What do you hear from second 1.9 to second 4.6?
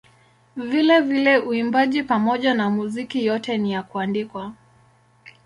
pamoja na muziki yote ni ya kuandikwa.